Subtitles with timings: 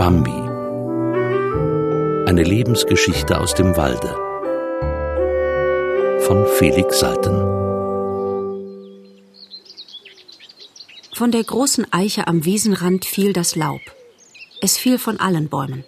[0.00, 0.30] Bambi.
[2.26, 4.08] Eine Lebensgeschichte aus dem Walde.
[6.22, 7.36] Von Felix Salten.
[11.12, 13.82] Von der großen Eiche am Wiesenrand fiel das Laub.
[14.62, 15.84] Es fiel von allen Bäumen.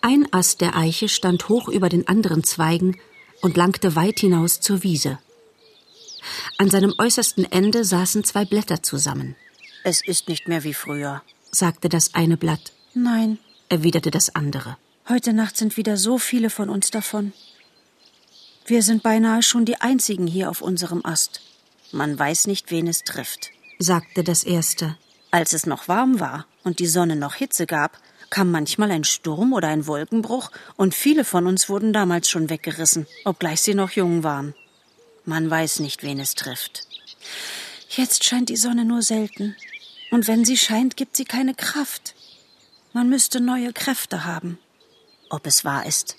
[0.00, 2.98] Ein Ast der Eiche stand hoch über den anderen Zweigen
[3.42, 5.18] und langte weit hinaus zur Wiese.
[6.56, 9.34] An seinem äußersten Ende saßen zwei Blätter zusammen.
[9.82, 12.75] Es ist nicht mehr wie früher, sagte das eine Blatt.
[12.98, 14.78] Nein, erwiderte das andere.
[15.06, 17.34] Heute Nacht sind wieder so viele von uns davon.
[18.64, 21.42] Wir sind beinahe schon die einzigen hier auf unserem Ast.
[21.92, 24.96] Man weiß nicht, wen es trifft, sagte das erste.
[25.30, 28.00] Als es noch warm war und die Sonne noch Hitze gab,
[28.30, 33.06] kam manchmal ein Sturm oder ein Wolkenbruch, und viele von uns wurden damals schon weggerissen,
[33.26, 34.54] obgleich sie noch jung waren.
[35.26, 36.86] Man weiß nicht, wen es trifft.
[37.90, 39.54] Jetzt scheint die Sonne nur selten,
[40.10, 42.14] und wenn sie scheint, gibt sie keine Kraft.
[42.96, 44.58] Man müsste neue Kräfte haben.
[45.28, 46.16] Ob es wahr ist?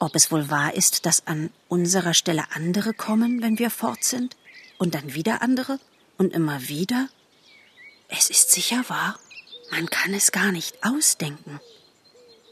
[0.00, 4.36] Ob es wohl wahr ist, dass an unserer Stelle andere kommen, wenn wir fort sind?
[4.78, 5.78] Und dann wieder andere?
[6.18, 7.08] Und immer wieder?
[8.08, 9.16] Es ist sicher wahr.
[9.70, 11.60] Man kann es gar nicht ausdenken.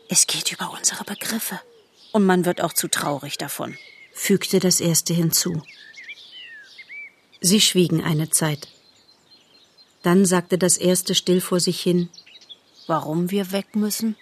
[0.08, 1.60] Es geht über unsere Begriffe.
[2.12, 3.76] Und man wird auch zu traurig davon,
[4.12, 5.60] fügte das erste hinzu.
[7.40, 8.68] Sie schwiegen eine Zeit.
[10.04, 12.10] Dann sagte das erste still vor sich hin
[12.90, 14.16] Warum wir weg müssen?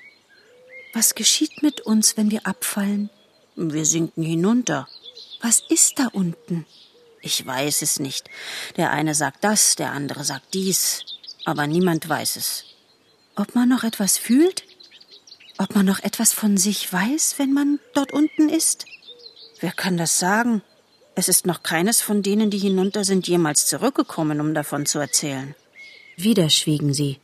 [0.93, 3.09] Was geschieht mit uns, wenn wir abfallen?
[3.57, 4.87] Wir sinken hinunter.
[5.41, 6.67] Was ist da unten?
[7.23, 8.29] Ich weiß es nicht.
[8.77, 11.03] Der eine sagt das, der andere sagt dies,
[11.47, 12.65] aber niemand weiß es.
[13.37, 14.65] Ob man noch etwas fühlt?
[15.57, 18.85] Ob man noch etwas von sich weiß, wenn man dort unten ist?
[19.61, 20.61] Wer kann das sagen?
[21.15, 25.55] Es ist noch keines von denen, die hinunter sind, jemals zurückgekommen, um davon zu erzählen.
[26.19, 27.19] Wieder schwiegen sie.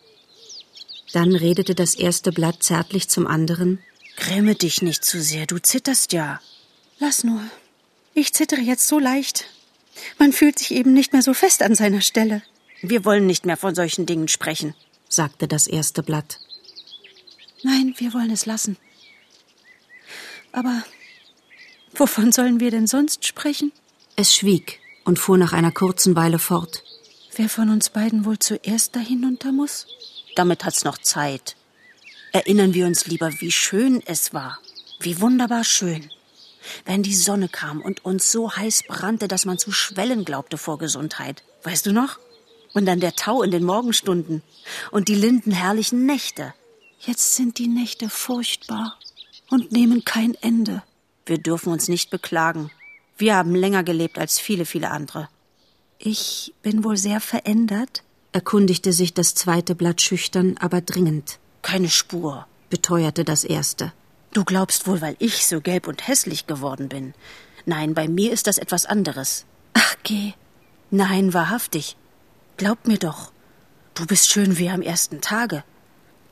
[1.14, 3.78] Dann redete das erste Blatt zärtlich zum anderen.
[4.16, 6.40] Gräme dich nicht zu sehr, du zitterst ja.
[6.98, 7.41] Lass nur.
[8.12, 9.47] Ich zittere jetzt so leicht.
[10.19, 12.42] Man fühlt sich eben nicht mehr so fest an seiner Stelle.
[12.82, 14.74] Wir wollen nicht mehr von solchen Dingen sprechen
[15.14, 16.41] sagte das erste Blatt.
[17.62, 18.76] Nein, wir wollen es lassen.
[20.53, 20.84] Aber
[21.94, 23.72] wovon sollen wir denn sonst sprechen?
[24.16, 26.84] Es schwieg und fuhr nach einer kurzen Weile fort.
[27.34, 29.86] Wer von uns beiden wohl zuerst da hinunter muss?
[30.34, 31.56] Damit hat's noch Zeit.
[32.33, 34.59] Erinnern wir uns lieber, wie schön es war.
[35.00, 36.11] Wie wunderbar schön.
[36.84, 40.78] Wenn die Sonne kam und uns so heiß brannte, dass man zu schwellen glaubte vor
[40.78, 41.45] Gesundheit.
[41.62, 42.19] Weißt du noch?
[42.72, 44.43] Und dann der Tau in den Morgenstunden
[44.91, 46.55] und die lindenherrlichen Nächte.
[46.99, 48.99] Jetzt sind die Nächte furchtbar
[49.51, 50.83] und nehmen kein Ende.
[51.27, 52.71] Wir dürfen uns nicht beklagen.
[53.16, 55.28] Wir haben länger gelebt als viele, viele andere.
[55.99, 58.03] Ich bin wohl sehr verändert,
[58.34, 61.39] erkundigte sich das zweite Blatt schüchtern, aber dringend.
[61.62, 63.93] Keine Spur, beteuerte das erste.
[64.33, 67.15] Du glaubst wohl, weil ich so gelb und hässlich geworden bin.
[67.65, 69.47] Nein, bei mir ist das etwas anderes.
[69.75, 70.33] Ach, geh.
[70.91, 71.97] Nein, wahrhaftig.
[72.56, 73.33] Glaub mir doch,
[73.95, 75.62] du bist schön wie am ersten Tage.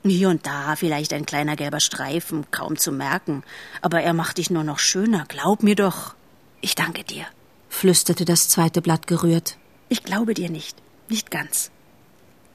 [0.04, 3.44] Hier und da vielleicht ein kleiner gelber Streifen, kaum zu merken,
[3.80, 6.16] aber er macht dich nur noch schöner, glaub mir doch.
[6.60, 7.24] Ich danke dir,
[7.68, 9.56] flüsterte das zweite Blatt gerührt.
[9.88, 10.76] Ich glaube dir nicht,
[11.08, 11.70] nicht ganz.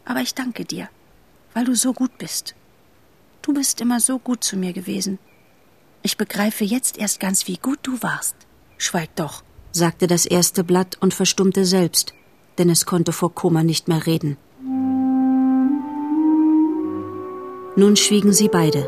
[0.08, 0.88] Aber ich danke dir,
[1.54, 2.56] weil du so gut bist.
[3.42, 5.20] Du bist immer so gut zu mir gewesen.
[6.02, 8.36] Ich begreife jetzt erst ganz, wie gut du warst.
[8.78, 12.14] Schweig doch, sagte das erste Blatt und verstummte selbst,
[12.58, 14.38] denn es konnte vor Kummer nicht mehr reden.
[17.76, 18.88] Nun schwiegen sie beide.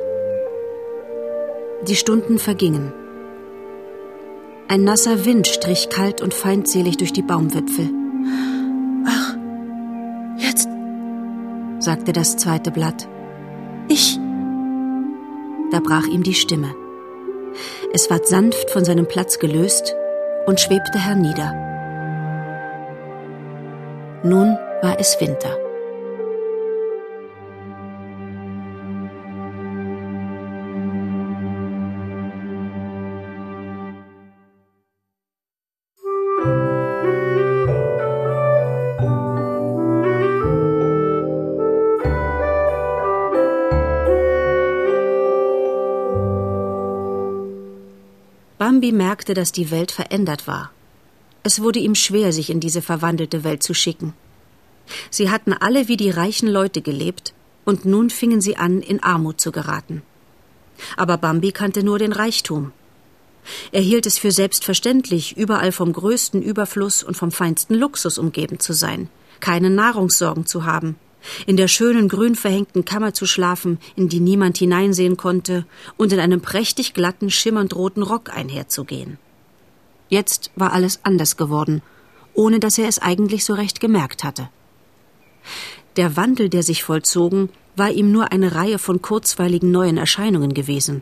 [1.86, 2.94] Die Stunden vergingen.
[4.70, 7.99] Ein nasser Wind strich kalt und feindselig durch die Baumwipfel.
[11.90, 13.10] Sagte das zweite Blatt.
[13.88, 14.20] Ich.
[15.72, 16.76] Da brach ihm die Stimme.
[17.92, 19.96] Es ward sanft von seinem Platz gelöst
[20.46, 21.52] und schwebte hernieder.
[24.24, 25.59] Nun war es Winter.
[48.80, 50.72] Bambi merkte, dass die Welt verändert war.
[51.44, 54.14] Es wurde ihm schwer, sich in diese verwandelte Welt zu schicken.
[55.10, 57.34] Sie hatten alle wie die reichen Leute gelebt,
[57.66, 60.02] und nun fingen sie an, in Armut zu geraten.
[60.96, 62.72] Aber Bambi kannte nur den Reichtum.
[63.74, 68.72] Er hielt es für selbstverständlich, überall vom größten Überfluss und vom feinsten Luxus umgeben zu
[68.72, 69.10] sein,
[69.42, 70.96] keine Nahrungssorgen zu haben,
[71.46, 75.66] in der schönen grün verhängten Kammer zu schlafen, in die niemand hineinsehen konnte,
[75.98, 79.18] und in einem prächtig glatten, schimmernd roten Rock einherzugehen.
[80.10, 81.82] Jetzt war alles anders geworden,
[82.34, 84.50] ohne dass er es eigentlich so recht gemerkt hatte.
[85.96, 91.02] Der Wandel, der sich vollzogen, war ihm nur eine Reihe von kurzweiligen neuen Erscheinungen gewesen.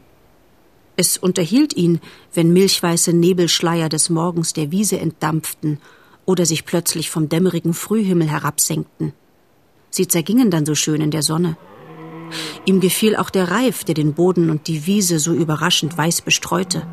[0.95, 1.99] Es unterhielt ihn,
[2.33, 5.79] wenn milchweiße Nebelschleier des Morgens der Wiese entdampften
[6.25, 9.13] oder sich plötzlich vom dämmerigen Frühhimmel herabsenkten.
[9.89, 11.57] Sie zergingen dann so schön in der Sonne.
[12.65, 16.85] Ihm gefiel auch der Reif, der den Boden und die Wiese so überraschend weiß bestreute.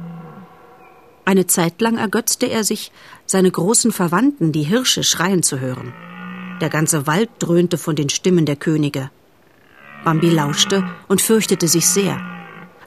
[1.25, 2.93] Eine Zeit lang ergötzte er sich,
[3.27, 5.93] seine großen Verwandten, die Hirsche, schreien zu hören.
[6.61, 9.11] Der ganze Wald dröhnte von den Stimmen der Könige.
[10.05, 12.21] Bambi lauschte und fürchtete sich sehr,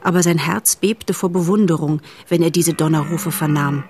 [0.02, 3.84] aber sein Herz bebte vor Bewunderung, wenn er diese Donnerrufe vernahm.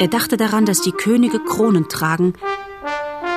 [0.00, 2.34] Er dachte daran, dass die Könige Kronen tragen,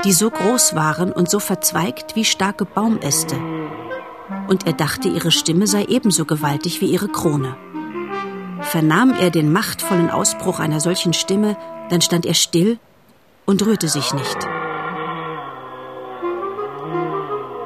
[0.04, 3.36] die so groß waren und so verzweigt wie starke Baumäste.
[4.48, 7.56] Und er dachte, ihre Stimme sei ebenso gewaltig wie ihre Krone.
[8.62, 11.58] Vernahm er den machtvollen Ausbruch einer solchen Stimme,
[11.90, 12.80] dann stand er still
[13.46, 14.38] und rührte sich nicht.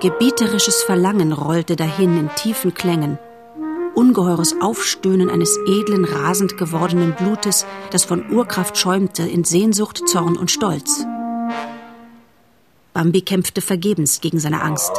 [0.02, 3.18] Gebieterisches Verlangen rollte dahin in tiefen Klängen,
[3.96, 10.52] ungeheures Aufstöhnen eines edlen, rasend gewordenen Blutes, das von Urkraft schäumte in Sehnsucht, Zorn und
[10.52, 11.06] Stolz.
[12.96, 14.94] Bambi kämpfte vergebens gegen seine Angst.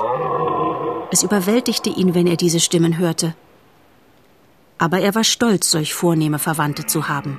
[1.10, 3.34] Es überwältigte ihn, wenn er diese Stimmen hörte.
[4.76, 7.38] Aber er war stolz, solch vornehme Verwandte zu haben.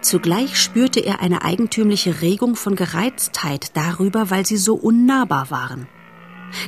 [0.00, 5.88] Zugleich spürte er eine eigentümliche Regung von Gereiztheit darüber, weil sie so unnahbar waren.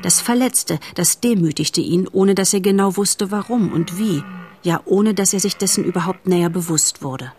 [0.02, 4.24] Das verletzte, das demütigte ihn, ohne dass er genau wusste, warum und wie,
[4.64, 7.32] ja ohne dass er sich dessen überhaupt näher bewusst wurde.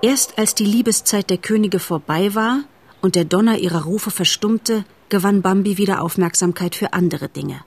[0.00, 2.60] Erst als die Liebeszeit der Könige vorbei war
[3.00, 7.64] und der Donner ihrer Rufe verstummte, gewann Bambi wieder Aufmerksamkeit für andere Dinge.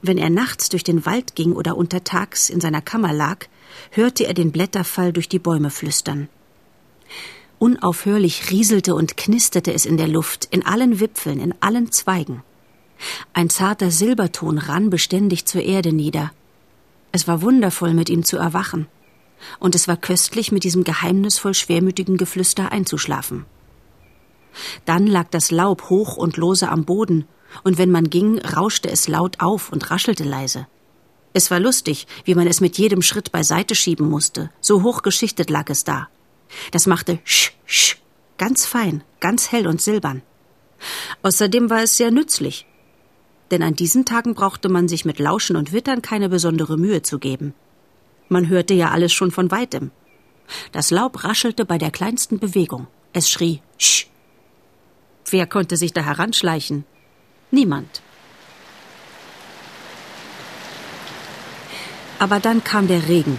[0.00, 3.46] Wenn er nachts durch den Wald ging oder untertags in seiner Kammer lag,
[3.90, 6.30] hörte er den Blätterfall durch die Bäume flüstern.
[7.58, 12.42] Unaufhörlich rieselte und knisterte es in der Luft, in allen Wipfeln, in allen Zweigen.
[13.34, 16.32] Ein zarter Silberton rann beständig zur Erde nieder.
[17.12, 18.88] Es war wundervoll, mit ihm zu erwachen
[19.58, 23.44] und es war köstlich, mit diesem geheimnisvoll schwermütigen Geflüster einzuschlafen.
[24.84, 27.26] Dann lag das Laub hoch und lose am Boden,
[27.64, 30.66] und wenn man ging, rauschte es laut auf und raschelte leise.
[31.34, 35.68] Es war lustig, wie man es mit jedem Schritt beiseite schieben musste, so hochgeschichtet lag
[35.70, 36.08] es da.
[36.70, 37.96] Das machte sch, sch,
[38.36, 40.22] ganz fein, ganz hell und silbern.
[41.22, 42.66] Außerdem war es sehr nützlich,
[43.50, 47.18] denn an diesen Tagen brauchte man sich mit Lauschen und Wittern keine besondere Mühe zu
[47.18, 47.54] geben.
[48.32, 49.90] Man hörte ja alles schon von weitem.
[50.72, 52.86] Das Laub raschelte bei der kleinsten Bewegung.
[53.12, 54.06] Es schrie Sch.
[55.28, 56.86] Wer konnte sich da heranschleichen?
[57.50, 58.00] Niemand.
[62.18, 63.38] Aber dann kam der Regen.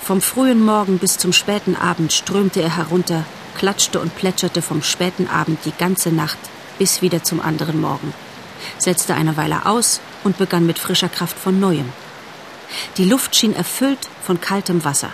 [0.00, 3.24] Vom frühen Morgen bis zum späten Abend strömte er herunter,
[3.56, 6.38] klatschte und plätscherte vom späten Abend die ganze Nacht
[6.78, 8.14] bis wieder zum anderen Morgen,
[8.78, 11.92] setzte eine Weile aus und begann mit frischer Kraft von neuem.
[12.96, 15.10] Die Luft schien erfüllt von kaltem Wasser.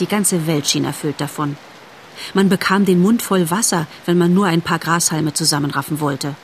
[0.00, 1.56] Die ganze Welt schien erfüllt davon.
[2.34, 6.34] Man bekam den Mund voll Wasser, wenn man nur ein paar Grashalme zusammenraffen wollte.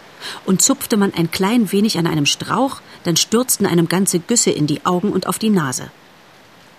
[0.47, 4.67] Und zupfte man ein klein wenig an einem Strauch, dann stürzten einem ganze Güsse in
[4.67, 5.91] die Augen und auf die Nase.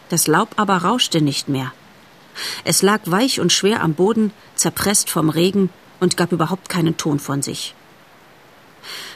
[0.10, 1.74] Das Laub aber rauschte nicht mehr.
[2.64, 7.20] Es lag weich und schwer am Boden, zerpresst vom Regen und gab überhaupt keinen Ton
[7.20, 7.76] von sich.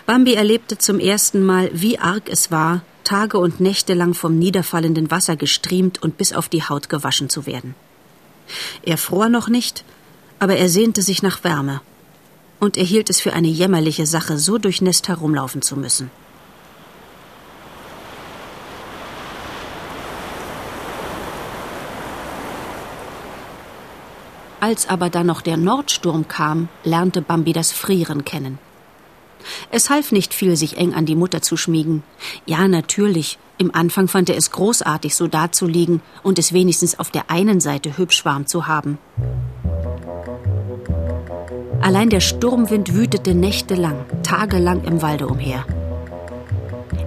[0.05, 5.09] Bambi erlebte zum ersten Mal, wie arg es war, Tage und Nächte lang vom niederfallenden
[5.09, 7.73] Wasser gestriemt und bis auf die Haut gewaschen zu werden.
[8.83, 9.85] Er fror noch nicht,
[10.39, 11.79] aber er sehnte sich nach Wärme,
[12.59, 16.11] und er hielt es für eine jämmerliche Sache, so durchnässt herumlaufen zu müssen.
[24.59, 28.59] Als aber dann noch der Nordsturm kam, lernte Bambi das Frieren kennen.
[29.71, 32.03] Es half nicht viel, sich eng an die Mutter zu schmiegen.
[32.45, 33.37] Ja, natürlich.
[33.57, 37.97] Im Anfang fand er es großartig, so dazuliegen und es wenigstens auf der einen Seite
[37.97, 38.99] hübsch warm zu haben.
[41.81, 45.65] Allein der Sturmwind wütete nächtelang, tagelang im Walde umher.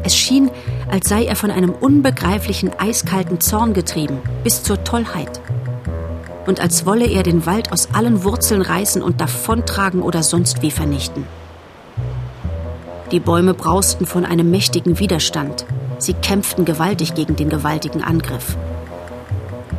[0.02, 0.50] Es schien,
[0.90, 5.40] als sei er von einem unbegreiflichen eiskalten Zorn getrieben, bis zur Tollheit.
[6.46, 10.70] Und als wolle er den Wald aus allen Wurzeln reißen und davontragen oder sonst wie
[10.70, 11.26] vernichten.
[13.12, 15.66] Die Bäume brausten von einem mächtigen Widerstand.
[15.98, 18.56] Sie kämpften gewaltig gegen den gewaltigen Angriff.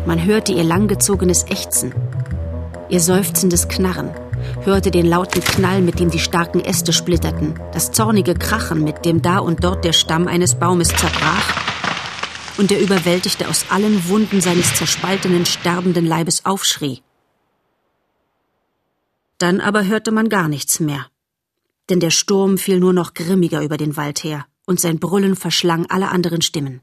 [0.06, 1.94] Man hörte ihr langgezogenes Ächzen,
[2.90, 4.10] ihr seufzendes Knarren,
[4.64, 9.22] hörte den lauten Knall, mit dem die starken Äste splitterten, das zornige Krachen, mit dem
[9.22, 11.62] da und dort der Stamm eines Baumes zerbrach,
[12.58, 17.02] und der Überwältigte aus allen Wunden seines zerspaltenen, sterbenden Leibes aufschrie.
[19.38, 21.08] Dann aber hörte man gar nichts mehr,
[21.92, 25.86] denn der Sturm fiel nur noch grimmiger über den Wald her, und sein Brüllen verschlang
[25.90, 26.80] alle anderen Stimmen.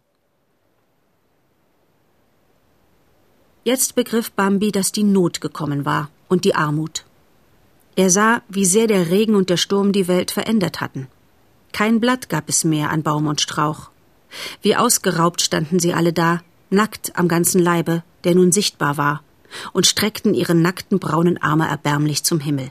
[3.64, 7.06] Jetzt begriff Bambi, dass die Not gekommen war und die Armut.
[7.96, 11.08] Er sah, wie sehr der Regen und der Sturm die Welt verändert hatten.
[11.72, 13.90] Kein Blatt gab es mehr an Baum und Strauch.
[14.60, 19.22] Wie ausgeraubt standen sie alle da, nackt am ganzen Leibe, der nun sichtbar war,
[19.72, 22.70] und streckten ihre nackten braunen Arme erbärmlich zum Himmel.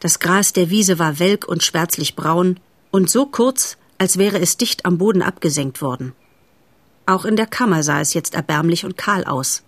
[0.00, 4.56] Das Gras der Wiese war welk und schwärzlich braun und so kurz, als wäre es
[4.56, 6.12] dicht am Boden abgesenkt worden.
[7.06, 9.62] Auch in der Kammer sah es jetzt erbärmlich und kahl aus.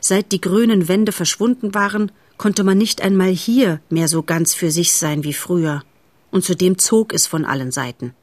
[0.00, 4.70] Seit die grünen Wände verschwunden waren, konnte man nicht einmal hier mehr so ganz für
[4.70, 5.82] sich sein wie früher,
[6.30, 8.14] und zudem zog es von allen Seiten.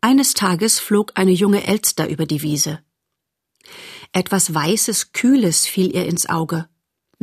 [0.00, 2.80] Eines Tages flog eine junge Elster über die Wiese.
[4.12, 6.68] Etwas Weißes, Kühles fiel ihr ins Auge.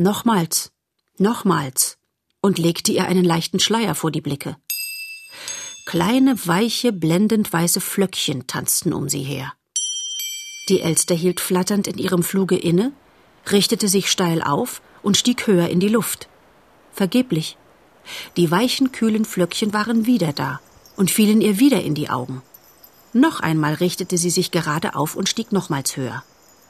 [0.02, 0.72] Nochmals,
[1.18, 1.98] nochmals,
[2.40, 4.56] und legte ihr einen leichten Schleier vor die Blicke.
[5.84, 9.52] Kleine, weiche, blendend weiße Flöckchen tanzten um sie her.
[10.70, 12.92] Die Elster hielt flatternd in ihrem Fluge inne,
[13.52, 16.30] richtete sich steil auf und stieg höher in die Luft.
[16.94, 17.58] Vergeblich.
[18.38, 20.60] Die weichen, kühlen Flöckchen waren wieder da
[20.96, 22.40] und fielen ihr wieder in die Augen.
[23.12, 26.24] Noch einmal richtete sie sich gerade auf und stieg nochmals höher.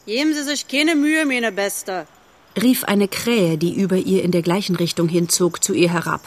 [0.06, 2.08] Geben Sie sich keine Mühe, meine Beste,
[2.60, 6.22] rief eine Krähe, die über ihr in der gleichen Richtung hinzog, zu ihr herab.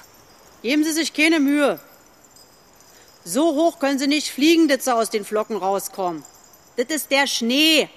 [0.62, 1.80] Geben Sie sich keine Mühe.
[3.26, 6.24] So hoch können Sie nicht fliegen, dass Sie aus den Flocken rauskommen.
[6.78, 7.90] Das ist der Schnee.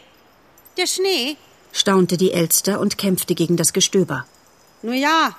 [0.77, 1.37] Der Schnee?
[1.73, 4.27] staunte die Elster und kämpfte gegen das Gestöber.
[4.83, 5.37] Nur ja,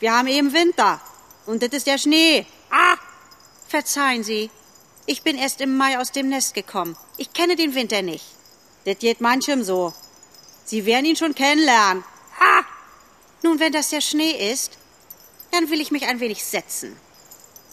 [0.00, 1.00] wir haben eben Winter.
[1.46, 2.46] Und das ist der Schnee.
[2.70, 2.96] Ah!
[3.68, 4.50] Verzeihen Sie.
[5.06, 6.96] Ich bin erst im Mai aus dem Nest gekommen.
[7.16, 8.24] Ich kenne den Winter nicht.
[8.84, 9.92] Das geht manchem so.
[10.64, 12.04] Sie werden ihn schon kennenlernen.
[12.40, 12.64] Ha!
[13.42, 14.78] Nun, wenn das der Schnee ist,
[15.52, 16.96] dann will ich mich ein wenig setzen.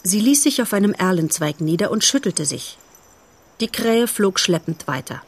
[0.02, 2.78] Sie ließ sich auf einem Erlenzweig nieder und schüttelte sich.
[3.60, 5.22] Die Krähe flog schleppend weiter.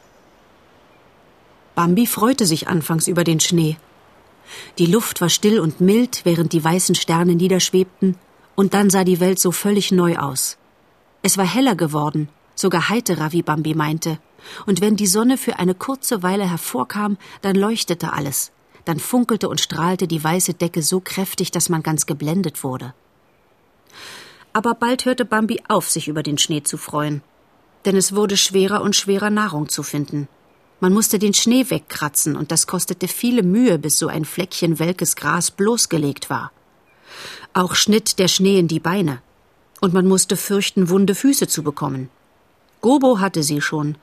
[1.74, 3.76] Bambi freute sich anfangs über den Schnee.
[4.78, 8.16] Die Luft war still und mild, während die weißen Sterne niederschwebten,
[8.54, 10.56] und dann sah die Welt so völlig neu aus.
[11.22, 14.18] Es war heller geworden, sogar heiterer, wie Bambi meinte,
[14.66, 18.52] und wenn die Sonne für eine kurze Weile hervorkam, dann leuchtete alles,
[18.84, 22.94] dann funkelte und strahlte die weiße Decke so kräftig, dass man ganz geblendet wurde.
[24.52, 27.22] Aber bald hörte Bambi auf, sich über den Schnee zu freuen,
[27.84, 30.28] denn es wurde schwerer und schwerer Nahrung zu finden.
[30.80, 35.16] Man musste den Schnee wegkratzen, und das kostete viele Mühe, bis so ein Fleckchen welkes
[35.16, 36.52] Gras bloßgelegt war.
[37.52, 39.22] Auch schnitt der Schnee in die Beine,
[39.80, 42.10] und man musste fürchten, wunde Füße zu bekommen.
[42.80, 43.96] Gobo hatte sie schon.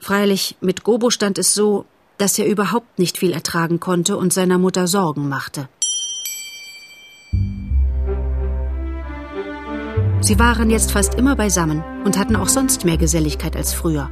[0.00, 1.84] Freilich, mit Gobo stand es so,
[2.16, 5.68] dass er überhaupt nicht viel ertragen konnte und seiner Mutter Sorgen machte.
[10.22, 14.10] Sie waren jetzt fast immer beisammen und hatten auch sonst mehr Geselligkeit als früher.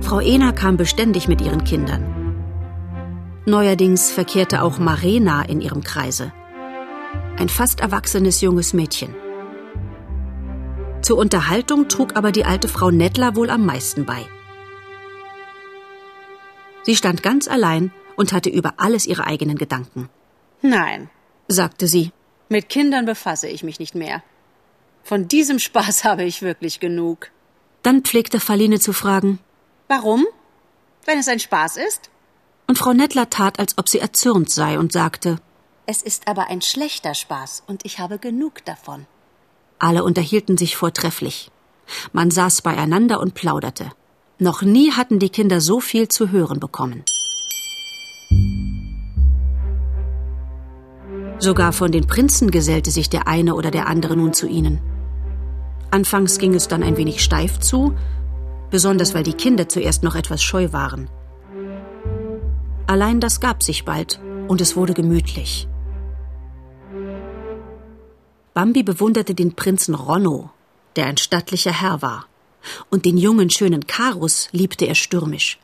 [0.00, 2.34] Frau Ena kam beständig mit ihren Kindern.
[3.46, 6.32] Neuerdings verkehrte auch Marena in ihrem Kreise.
[7.38, 9.14] Ein fast erwachsenes junges Mädchen.
[11.02, 14.24] Zur Unterhaltung trug aber die alte Frau Nettler wohl am meisten bei.
[16.84, 20.08] Sie stand ganz allein und hatte über alles ihre eigenen Gedanken.
[20.62, 21.10] Nein,
[21.48, 22.12] sagte sie.
[22.48, 24.22] Mit Kindern befasse ich mich nicht mehr.
[25.02, 27.30] Von diesem Spaß habe ich wirklich genug.
[27.82, 29.40] Dann pflegte Faline zu fragen,
[29.88, 30.24] Warum?
[31.04, 32.10] Wenn es ein Spaß ist?
[32.68, 35.38] Und Frau Nettler tat, als ob sie erzürnt sei und sagte,
[35.84, 39.06] Es ist aber ein schlechter Spaß und ich habe genug davon.
[39.82, 41.50] Alle unterhielten sich vortrefflich.
[42.12, 43.90] Man saß beieinander und plauderte.
[44.38, 47.02] Noch nie hatten die Kinder so viel zu hören bekommen.
[51.40, 54.80] Sogar von den Prinzen gesellte sich der eine oder der andere nun zu ihnen.
[55.90, 57.92] Anfangs ging es dann ein wenig steif zu,
[58.70, 61.10] besonders weil die Kinder zuerst noch etwas scheu waren.
[62.86, 65.66] Allein das gab sich bald und es wurde gemütlich.
[68.54, 70.50] Bambi bewunderte den Prinzen Ronno,
[70.96, 72.26] der ein stattlicher Herr war,
[72.90, 75.58] und den jungen, schönen Karus liebte er stürmisch.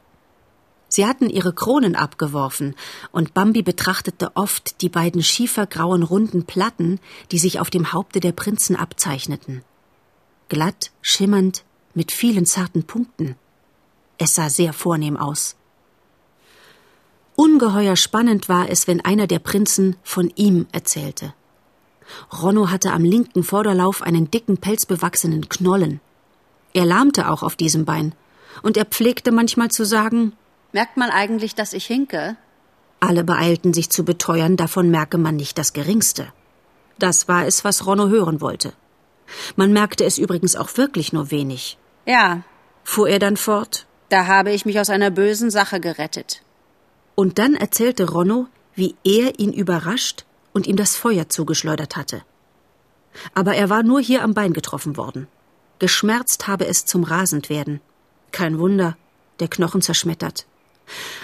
[0.88, 2.74] Sie hatten ihre Kronen abgeworfen,
[3.12, 6.98] und Bambi betrachtete oft die beiden schiefergrauen runden Platten,
[7.30, 9.62] die sich auf dem Haupte der Prinzen abzeichneten.
[10.48, 13.36] Glatt, schimmernd, mit vielen zarten Punkten.
[14.16, 15.56] Es sah sehr vornehm aus.
[17.36, 21.34] Ungeheuer spannend war es, wenn einer der Prinzen von ihm erzählte.
[22.42, 26.00] Ronno hatte am linken Vorderlauf einen dicken, pelzbewachsenen Knollen.
[26.72, 28.14] Er lahmte auch auf diesem Bein,
[28.62, 30.32] und er pflegte manchmal zu sagen
[30.72, 32.36] Merkt man eigentlich, dass ich hinke?
[33.00, 36.32] Alle beeilten sich zu beteuern, davon merke man nicht das Geringste.
[36.98, 38.72] Das war es, was Ronno hören wollte.
[39.56, 41.78] Man merkte es übrigens auch wirklich nur wenig.
[42.06, 42.42] Ja,
[42.82, 43.86] fuhr er dann fort.
[44.08, 46.42] Da habe ich mich aus einer bösen Sache gerettet.
[47.14, 52.22] Und dann erzählte Ronno, wie er ihn überrascht und ihm das Feuer zugeschleudert hatte.
[53.34, 55.26] Aber er war nur hier am Bein getroffen worden.
[55.78, 57.80] Geschmerzt habe es zum Rasendwerden.
[58.32, 58.96] Kein Wunder,
[59.40, 60.46] der Knochen zerschmettert.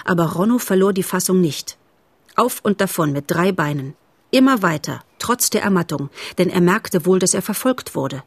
[0.03, 1.77] Aber Ronno verlor die Fassung nicht.
[2.35, 3.95] Auf und davon mit drei Beinen.
[4.31, 8.23] Immer weiter, trotz der Ermattung, denn er merkte wohl, dass er verfolgt wurde.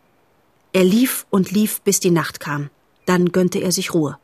[0.72, 2.70] Er lief und lief, bis die Nacht kam.
[3.06, 4.18] Dann gönnte er sich Ruhe.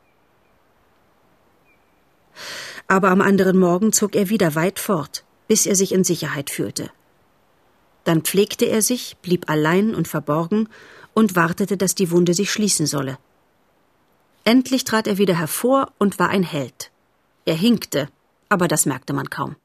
[2.87, 6.90] Aber am anderen Morgen zog er wieder weit fort, bis er sich in Sicherheit fühlte.
[8.04, 10.68] Dann pflegte er sich, blieb allein und verborgen
[11.14, 13.18] und wartete, dass die Wunde sich schließen solle.
[14.44, 16.90] Endlich trat er wieder hervor und war ein Held.
[17.46, 18.08] Er hinkte,
[18.48, 19.56] aber das merkte man kaum.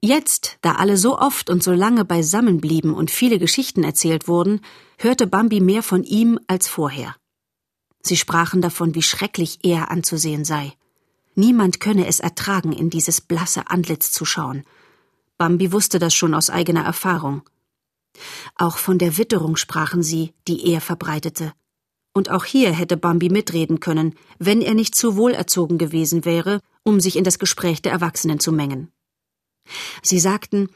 [0.00, 4.60] Jetzt, da alle so oft und so lange beisammen blieben und viele Geschichten erzählt wurden,
[4.98, 7.14] hörte Bambi mehr von ihm als vorher.
[8.00, 10.72] Sie sprachen davon, wie schrecklich er anzusehen sei.
[11.34, 14.64] Niemand könne es ertragen, in dieses blasse Antlitz zu schauen.
[15.38, 17.42] Bambi wusste das schon aus eigener Erfahrung.
[18.56, 21.52] Auch von der Witterung sprachen sie, die er verbreitete.
[22.12, 27.00] Und auch hier hätte Bambi mitreden können, wenn er nicht zu wohlerzogen gewesen wäre, um
[27.00, 28.92] sich in das Gespräch der Erwachsenen zu mengen.
[30.02, 30.68] Sie sagten,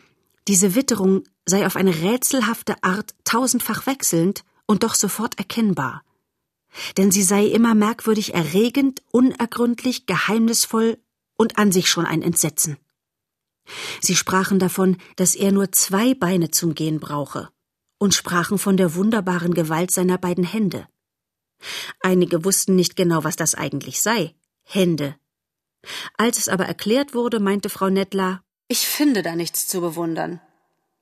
[0.49, 6.03] diese Witterung sei auf eine rätselhafte Art tausendfach wechselnd und doch sofort erkennbar.
[6.97, 10.99] Denn sie sei immer merkwürdig erregend, unergründlich, geheimnisvoll
[11.37, 12.77] und an sich schon ein Entsetzen.
[14.01, 17.51] Sie sprachen davon, dass er nur zwei Beine zum Gehen brauche,
[17.99, 20.87] und sprachen von der wunderbaren Gewalt seiner beiden Hände.
[22.01, 24.35] Einige wussten nicht genau, was das eigentlich sei.
[24.63, 25.17] Hände.
[26.17, 30.41] Als es aber erklärt wurde, meinte Frau Nettler, Ich finde da nichts zu bewundern.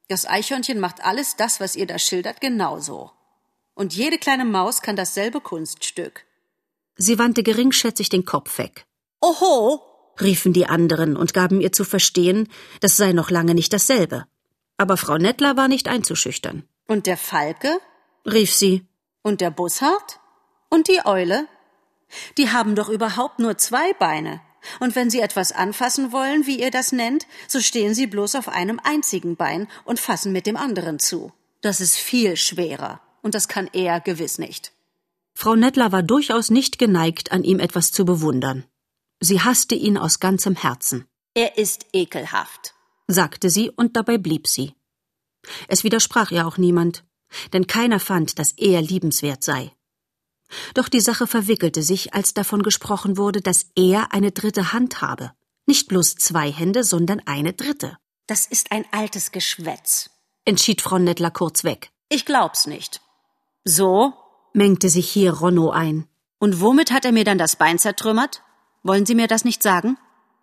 [0.09, 3.11] Das Eichhörnchen macht alles das, was ihr da schildert, genauso.
[3.75, 6.25] Und jede kleine Maus kann dasselbe Kunststück.
[6.97, 8.87] Sie wandte geringschätzig den Kopf weg.
[9.21, 9.83] Oho,
[10.21, 12.49] riefen die anderen und gaben ihr zu verstehen,
[12.81, 14.27] das sei noch lange nicht dasselbe.
[14.77, 16.65] Aber Frau Nettler war nicht einzuschüchtern.
[16.87, 17.79] Und der Falke?
[18.27, 18.87] rief sie.
[19.23, 20.21] Und der Bussard?
[20.69, 21.47] Und die Eule?
[22.39, 24.41] Die haben doch überhaupt nur zwei Beine.
[24.81, 28.49] Und wenn sie etwas anfassen wollen, wie ihr das nennt, so stehen sie bloß auf
[28.49, 31.33] einem einzigen Bein und fassen mit dem anderen zu.
[31.61, 33.01] Das ist viel schwerer.
[33.25, 34.73] Und das kann er gewiss nicht.
[35.35, 38.65] Frau Nettler war durchaus nicht geneigt, an ihm etwas zu bewundern.
[39.19, 41.07] Sie hasste ihn aus ganzem Herzen.
[41.33, 42.75] Er ist ekelhaft,
[43.09, 44.75] sagte sie, und dabei blieb sie.
[45.69, 47.03] Es widersprach ihr auch niemand,
[47.55, 49.73] denn keiner fand, dass er liebenswert sei.
[50.75, 55.33] Doch die Sache verwickelte sich, als davon gesprochen wurde, dass er eine dritte Hand habe.
[55.67, 57.97] Nicht bloß zwei Hände, sondern eine dritte.
[58.27, 60.11] Das ist ein altes Geschwätz,
[60.45, 61.91] entschied Frau Nettler kurz weg.
[62.11, 63.01] Ich glaub's nicht.
[63.65, 64.13] So?
[64.53, 66.07] mengte sich hier Ronno ein.
[66.39, 68.43] Und womit hat er mir dann das Bein zertrümmert?
[68.83, 69.99] Wollen Sie mir das nicht sagen?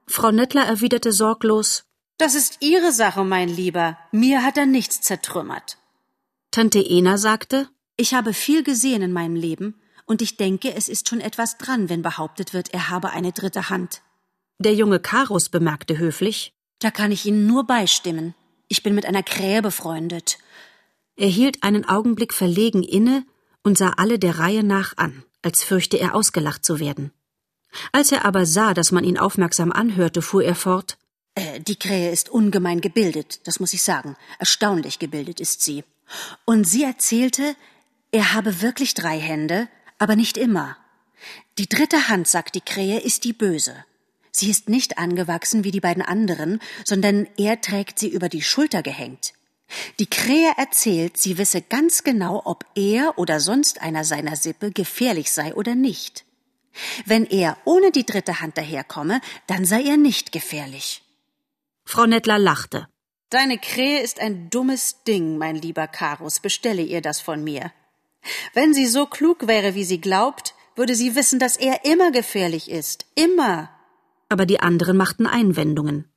[0.07, 1.85] Frau Nettler erwiderte sorglos.
[2.17, 3.97] Das ist Ihre Sache, mein Lieber.
[4.11, 5.77] Mir hat er nichts zertrümmert.
[6.51, 11.07] Tante Ena sagte, ich habe viel gesehen in meinem Leben, und ich denke, es ist
[11.07, 14.01] schon etwas dran, wenn behauptet wird, er habe eine dritte Hand.
[14.59, 18.35] Der junge Karus bemerkte höflich, da kann ich Ihnen nur beistimmen.
[18.67, 20.39] Ich bin mit einer Krähe befreundet.
[21.15, 23.25] Er hielt einen Augenblick verlegen inne
[23.63, 27.11] und sah alle der Reihe nach an, als fürchte er ausgelacht zu werden.
[27.91, 30.97] Als er aber sah, dass man ihn aufmerksam anhörte, fuhr er fort
[31.35, 34.15] äh, Die Krähe ist ungemein gebildet, das muss ich sagen.
[34.39, 35.83] Erstaunlich gebildet ist sie.
[36.45, 37.55] Und sie erzählte,
[38.11, 39.69] er habe wirklich drei Hände,
[39.99, 40.75] aber nicht immer.
[41.57, 43.75] Die dritte Hand, sagt die Krähe, ist die böse.
[44.31, 48.81] Sie ist nicht angewachsen wie die beiden anderen, sondern er trägt sie über die Schulter
[48.81, 49.33] gehängt.
[49.99, 55.31] Die Krähe erzählt, sie wisse ganz genau, ob er oder sonst einer seiner Sippe gefährlich
[55.31, 56.25] sei oder nicht.
[57.05, 61.03] Wenn er ohne die dritte Hand daherkomme, dann sei er nicht gefährlich.
[61.85, 62.87] Frau Nettler lachte.
[63.29, 67.71] Deine Krähe ist ein dummes Ding, mein lieber Karus, bestelle ihr das von mir.
[68.53, 72.69] Wenn sie so klug wäre, wie sie glaubt, würde sie wissen, dass er immer gefährlich
[72.69, 73.05] ist.
[73.15, 73.69] Immer.
[74.29, 76.09] Aber die anderen machten Einwendungen.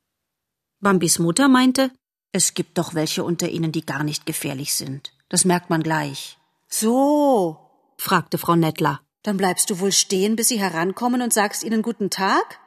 [0.79, 1.91] Bambis Mutter meinte,
[2.35, 5.13] es gibt doch welche unter ihnen, die gar nicht gefährlich sind.
[5.29, 6.37] Das merkt man gleich.
[6.67, 7.57] So,
[7.97, 8.99] fragte Frau Nettler.
[9.23, 12.59] Dann bleibst du wohl stehen, bis sie herankommen und sagst ihnen guten Tag?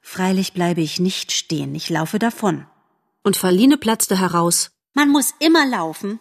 [0.00, 2.66] Freilich bleibe ich nicht stehen, ich laufe davon.
[3.22, 4.72] Und Verline platzte heraus.
[4.94, 6.18] Man muss immer laufen.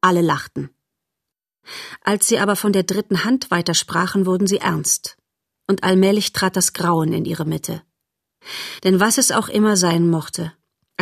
[0.00, 0.70] Alle lachten.
[2.04, 5.16] Als sie aber von der dritten Hand weitersprachen, wurden sie ernst.
[5.66, 7.82] Und allmählich trat das Grauen in ihre Mitte.
[8.84, 10.52] Denn was es auch immer sein mochte,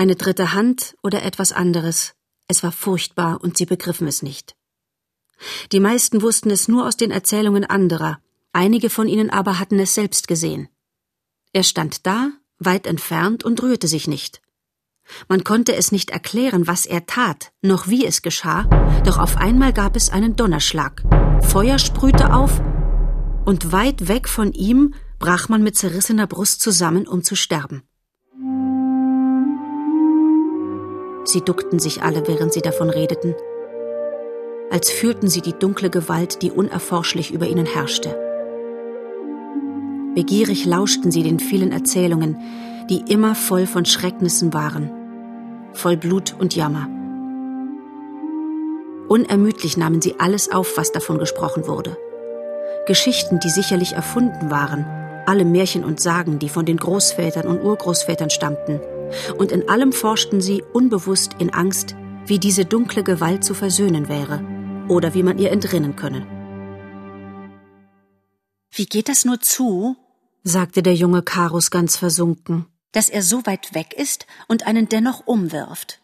[0.01, 2.15] eine dritte Hand oder etwas anderes,
[2.49, 4.57] es war furchtbar und sie begriffen es nicht.
[5.73, 8.19] Die meisten wussten es nur aus den Erzählungen anderer,
[8.55, 10.71] einige von ihnen aber hatten es selbst gesehen.
[11.53, 14.41] Er stand da, weit entfernt und rührte sich nicht.
[15.29, 18.65] Man konnte es nicht erklären, was er tat, noch wie es geschah,
[19.05, 21.03] doch auf einmal gab es einen Donnerschlag.
[21.43, 22.59] Feuer sprühte auf,
[23.45, 27.83] und weit weg von ihm brach man mit zerrissener Brust zusammen, um zu sterben.
[31.25, 33.35] Sie duckten sich alle, während sie davon redeten,
[34.71, 38.17] als fühlten sie die dunkle Gewalt, die unerforschlich über ihnen herrschte.
[40.15, 42.37] Begierig lauschten sie den vielen Erzählungen,
[42.89, 44.91] die immer voll von Schrecknissen waren,
[45.73, 46.89] voll Blut und Jammer.
[49.09, 51.97] Unermüdlich nahmen sie alles auf, was davon gesprochen wurde.
[52.87, 54.87] Geschichten, die sicherlich erfunden waren,
[55.27, 58.81] alle Märchen und Sagen, die von den Großvätern und Urgroßvätern stammten,
[59.37, 61.95] und in allem forschten sie unbewusst in Angst,
[62.27, 64.45] wie diese dunkle Gewalt zu versöhnen wäre
[64.89, 66.27] oder wie man ihr entrinnen könne.
[68.73, 69.97] Wie geht das nur zu?
[70.43, 72.67] sagte der junge Karus ganz versunken.
[72.93, 76.01] Dass er so weit weg ist und einen dennoch umwirft.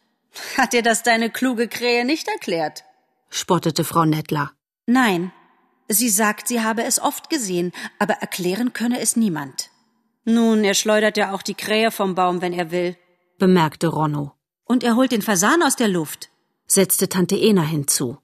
[0.57, 2.85] Hat dir das deine kluge Krähe nicht erklärt?
[3.31, 4.53] spottete Frau Nettler.
[4.87, 5.33] Nein.
[5.89, 9.71] Sie sagt, sie habe es oft gesehen, aber erklären könne es niemand.
[10.29, 12.97] Nun, er schleudert ja auch die Krähe vom Baum, wenn er will,
[13.39, 14.33] bemerkte Ronno.
[14.65, 16.31] Und er holt den Fasan aus der Luft,
[16.67, 18.19] setzte Tante Ena hinzu.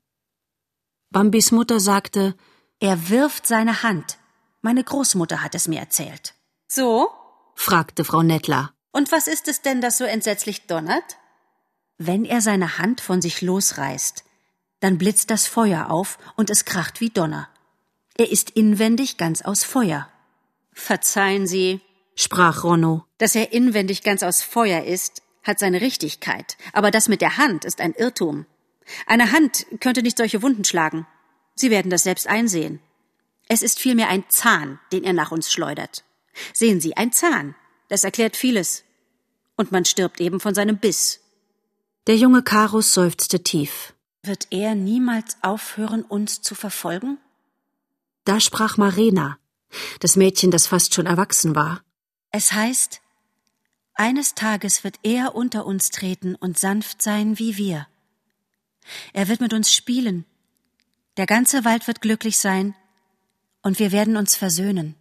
[1.10, 2.34] Bambis Mutter sagte,
[2.80, 4.18] er wirft seine Hand.
[4.62, 6.34] Meine Großmutter hat es mir erzählt.
[6.66, 7.08] So?
[7.54, 8.72] fragte Frau Nettler.
[8.90, 11.18] Und was ist es denn, das so entsetzlich donnert?
[11.98, 14.24] Wenn er seine Hand von sich losreißt,
[14.80, 17.48] dann blitzt das Feuer auf und es kracht wie Donner.
[18.18, 20.08] Er ist inwendig ganz aus Feuer.
[20.72, 21.80] Verzeihen Sie,
[22.14, 27.20] sprach Ronno, dass er inwendig ganz aus Feuer ist, hat seine Richtigkeit, aber das mit
[27.20, 28.46] der Hand ist ein Irrtum.
[29.06, 31.06] Eine Hand könnte nicht solche Wunden schlagen.
[31.54, 32.80] Sie werden das selbst einsehen.
[33.48, 36.04] Es ist vielmehr ein Zahn, den er nach uns schleudert.
[36.54, 37.54] Sehen Sie, ein Zahn.
[37.88, 38.84] Das erklärt vieles.
[39.56, 41.20] Und man stirbt eben von seinem Biss.
[42.06, 43.94] Der junge Karus seufzte tief.
[44.22, 47.18] Wird er niemals aufhören, uns zu verfolgen?
[48.24, 49.38] Da sprach Marena,
[50.00, 51.82] das Mädchen, das fast schon erwachsen war.
[52.32, 53.02] Es heißt,
[53.94, 57.86] eines Tages wird er unter uns treten und sanft sein wie wir.
[59.12, 60.24] Er wird mit uns spielen.
[61.18, 62.74] Der ganze Wald wird glücklich sein,
[63.62, 64.96] und wir werden uns versöhnen.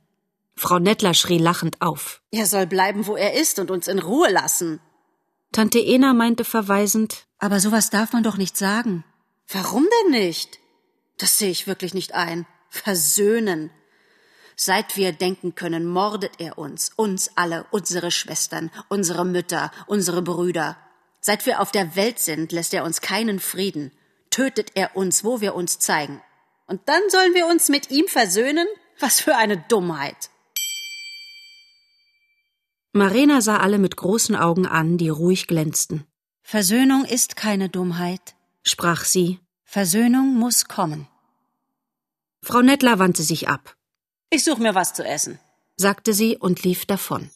[0.56, 2.22] Frau Nettler schrie lachend auf.
[2.32, 4.80] Er soll bleiben, wo er ist, und uns in Ruhe lassen.
[5.52, 9.04] Tante Ena meinte verweisend, aber sowas darf man doch nicht sagen.
[9.48, 10.60] Warum denn nicht?
[11.18, 12.46] Das sehe ich wirklich nicht ein.
[12.70, 13.72] Versöhnen.
[14.64, 20.78] Seit wir denken können, mordet er uns, uns alle, unsere Schwestern, unsere Mütter, unsere Brüder.
[21.20, 23.92] Seit wir auf der Welt sind, lässt er uns keinen Frieden,
[24.30, 26.22] tötet er uns, wo wir uns zeigen.
[26.68, 28.68] Und dann sollen wir uns mit ihm versöhnen?
[29.00, 30.30] Was für eine Dummheit.
[32.94, 36.06] Marina sah alle mit großen Augen an, die ruhig glänzten.
[36.44, 39.40] Versöhnung ist keine Dummheit, sprach sie.
[39.64, 41.08] Versöhnung muss kommen.
[42.44, 43.76] Frau Nettler wandte sich ab.
[44.34, 45.40] Ich such mir was zu essen,
[45.76, 47.30] sagte sie und lief davon.